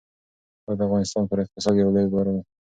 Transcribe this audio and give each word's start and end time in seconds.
دا 0.65 0.71
د 0.77 0.81
افغانستان 0.87 1.23
پر 1.29 1.37
اقتصاد 1.43 1.75
یو 1.77 1.93
لوی 1.95 2.07
بار 2.13 2.27
و. 2.29 2.35